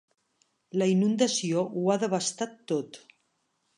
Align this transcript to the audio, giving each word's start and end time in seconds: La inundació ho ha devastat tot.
La 0.81 0.87
inundació 0.93 1.67
ho 1.81 1.85
ha 1.91 1.99
devastat 2.07 2.57
tot. 2.73 3.03